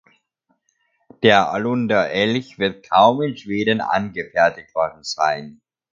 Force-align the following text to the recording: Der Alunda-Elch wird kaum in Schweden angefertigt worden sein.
Der 1.21 1.51
Alunda-Elch 1.51 2.57
wird 2.57 2.89
kaum 2.89 3.21
in 3.21 3.37
Schweden 3.37 3.81
angefertigt 3.81 4.73
worden 4.73 5.03
sein. 5.03 5.61